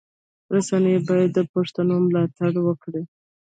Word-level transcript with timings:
رسنی 0.55 0.95
باید 1.07 1.29
د 1.35 1.39
پښتو 1.51 1.81
ملاتړ 2.05 2.53
وکړي. 2.67 3.03